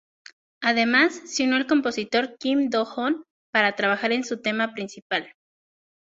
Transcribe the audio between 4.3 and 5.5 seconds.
tema principal.